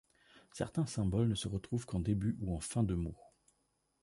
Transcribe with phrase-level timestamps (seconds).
[0.51, 3.15] Certains symboles ne se retrouvent qu’en début ou en fin de mot.